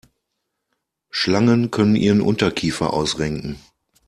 [1.11, 3.59] Schlangen können ihren Unterkiefer ausrenken.